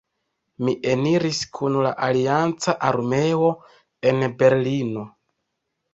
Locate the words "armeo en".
2.89-4.29